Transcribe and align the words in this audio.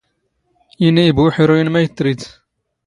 ⵉⵏⵉ 0.85 0.97
ⵉ 1.07 1.11
ⴱⵓ 1.15 1.25
ⵉⵃⵔⵓⵢⵏ 1.27 1.67
ⵎⴰⵢⴷ 1.73 1.87
ⵜⵔⵉⴷ. 1.95 2.21